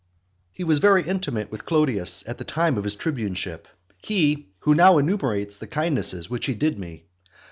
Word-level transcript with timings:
He 0.51 0.63
was 0.63 0.79
very 0.79 1.03
intimate 1.03 1.51
with 1.51 1.63
Clodius 1.63 2.27
at 2.27 2.39
the 2.39 2.43
time 2.43 2.75
of 2.75 2.83
his 2.85 2.95
tribuneship; 2.95 3.67
he, 4.01 4.47
who 4.61 4.73
now 4.73 4.97
enumerates 4.97 5.59
the 5.59 5.67
kindnesses 5.67 6.27
which 6.27 6.47
he 6.47 6.55
did 6.55 6.79
me. 6.79 7.03